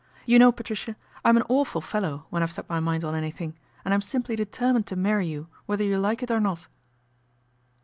You 0.25 0.39
know, 0.39 0.51
Patricia, 0.51 0.95
I'm 1.23 1.37
an 1.37 1.43
awful 1.47 1.79
fellow 1.79 2.25
when 2.31 2.41
I've 2.41 2.51
set 2.51 2.67
my 2.67 2.79
mind 2.79 3.05
on 3.05 3.13
anything, 3.13 3.53
and 3.85 3.93
I'm 3.93 4.01
simply 4.01 4.35
deter 4.35 4.73
mined 4.73 4.87
to 4.87 4.95
marry 4.95 5.27
you 5.27 5.47
whether 5.67 5.83
you 5.83 5.99
like 5.99 6.23
it 6.23 6.31
or 6.31 6.39
not." 6.39 6.65